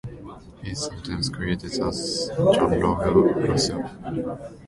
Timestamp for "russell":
3.35-3.87